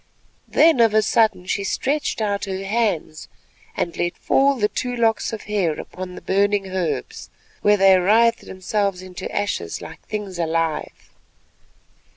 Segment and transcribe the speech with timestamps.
[0.47, 3.27] Then of a sudden she stretched out her hands,
[3.77, 7.29] and let fall the two locks of hair upon the burning herbs,
[7.61, 11.11] where they writhed themselves to ashes like things alive.